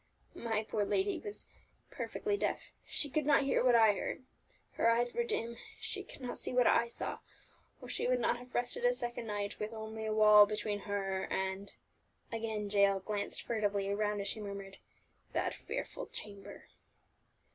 "My 0.33 0.63
poor 0.63 0.81
dear 0.81 0.89
lady 0.89 1.19
was 1.19 1.47
perfectly 1.91 2.35
deaf, 2.35 2.59
she 2.87 3.07
could 3.07 3.23
not 3.27 3.43
hear 3.43 3.63
what 3.63 3.75
I 3.75 3.93
heard; 3.93 4.23
her 4.71 4.89
eyes 4.89 5.13
were 5.13 5.23
dim, 5.23 5.57
she 5.79 6.01
could 6.03 6.21
not 6.21 6.39
see 6.39 6.51
what 6.51 6.65
I 6.65 6.87
saw, 6.87 7.19
or 7.83 7.87
she 7.87 8.07
would 8.07 8.19
not 8.19 8.39
have 8.39 8.55
rested 8.55 8.83
a 8.83 8.93
second 8.93 9.27
night 9.27 9.59
with 9.59 9.73
only 9.73 10.07
a 10.07 10.11
wall 10.15 10.47
between 10.47 10.79
her 10.91 11.25
and" 11.29 11.71
again 12.31 12.67
Jael 12.67 12.99
glanced 12.99 13.43
furtively 13.43 13.89
around 13.89 14.21
as 14.21 14.27
she 14.27 14.39
murmured 14.39 14.77
"that 15.33 15.53
fearful 15.53 16.07
chamber!" 16.07 16.65